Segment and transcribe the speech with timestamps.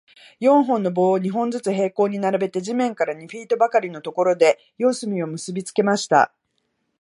[0.39, 6.33] 四本の棒を、二本ずつ平行に並べて、地面から二フィートばかりのところで、四隅を結びつけました。